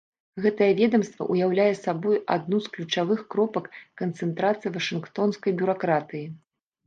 [0.43, 3.65] Гэтае ведамства ўяўляе сабой адну з ключавых кропак
[4.03, 6.25] канцэнтрацыі вашынгтонскай бюракратыі.